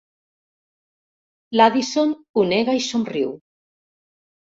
[1.59, 3.41] L'Addison ho nega i somriu.